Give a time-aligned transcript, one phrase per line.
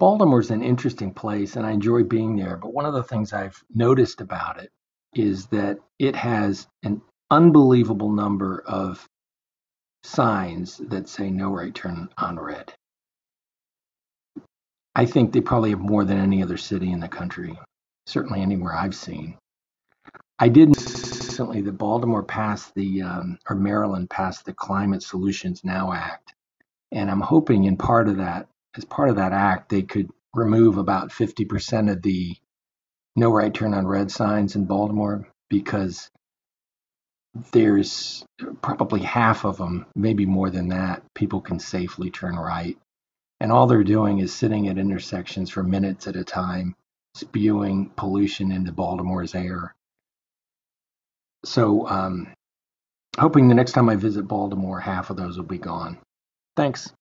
[0.00, 3.62] Baltimore's an interesting place and I enjoy being there, but one of the things I've
[3.72, 4.70] noticed about it
[5.14, 9.06] is that it has an unbelievable number of
[10.02, 12.72] signs that say no right turn on red.
[14.94, 17.58] I think they probably have more than any other city in the country,
[18.06, 19.36] certainly anywhere I've seen.
[20.38, 25.92] I did recently that Baltimore passed the, um, or Maryland passed the Climate Solutions Now
[25.92, 26.32] Act.
[26.90, 30.76] And I'm hoping in part of that, as part of that act, they could remove
[30.78, 32.36] about 50% of the
[33.16, 36.10] no right turn on red signs in Baltimore because
[37.52, 38.24] there's
[38.62, 42.76] probably half of them, maybe more than that, people can safely turn right.
[43.40, 46.74] And all they're doing is sitting at intersections for minutes at a time,
[47.14, 49.74] spewing pollution into Baltimore's air.
[51.44, 52.28] So, um,
[53.18, 55.98] hoping the next time I visit Baltimore, half of those will be gone.
[56.56, 56.92] Thanks.